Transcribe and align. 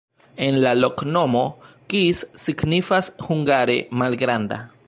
En 0.45 0.55
la 0.63 0.71
loknomo 0.77 1.43
kis 1.95 2.23
signifas 2.47 3.13
hungare: 3.29 3.81
malgranda. 4.05 4.65